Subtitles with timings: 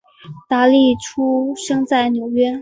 [0.49, 2.59] 达利出生在纽约。